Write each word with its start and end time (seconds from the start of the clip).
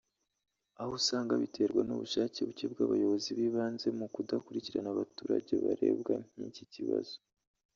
aho 0.81 0.91
usanga 0.99 1.33
biterwa 1.41 1.81
n’ubushake 1.85 2.39
buke 2.47 2.65
bw’abayobozi 2.73 3.29
b’ibanze 3.37 3.87
mu 3.97 4.05
kudakurikirana 4.13 4.89
abaturage 4.91 5.53
barebwa 5.65 6.15
nk’iki 6.33 6.65
kibazo 6.73 7.15